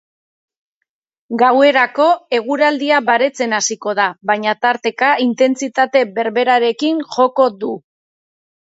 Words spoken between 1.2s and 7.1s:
Gauerako, eguraldia baretzen hasiko da, baina tarteka intentsitate berberarekin